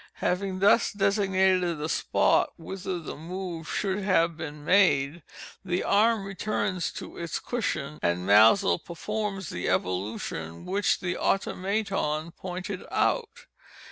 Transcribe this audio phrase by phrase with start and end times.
[0.15, 5.21] Having thus designated the spot whither the move should have been made,
[5.63, 12.83] the arm returns to its cushion, and Maelzel performs the evolution which the Automaton pointed
[12.89, 13.45] out.